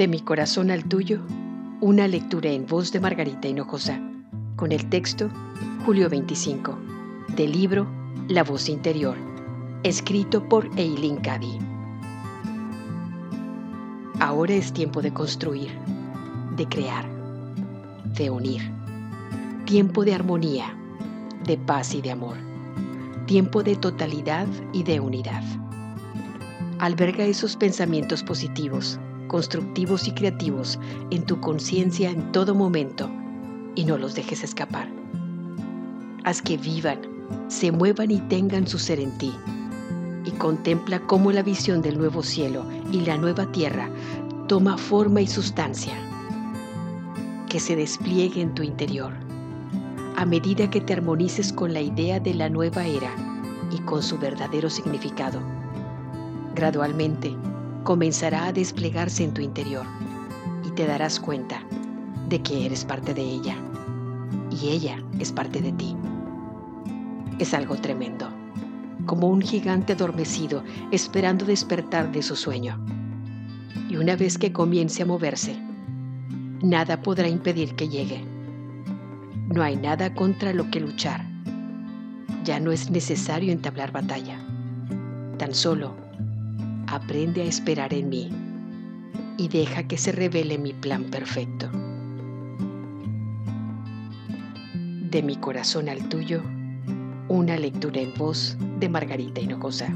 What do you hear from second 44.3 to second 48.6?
toma forma y sustancia. Que se despliegue en